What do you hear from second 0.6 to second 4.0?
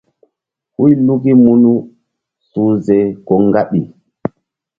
Huy luki munu uhze ko ŋgaɓi.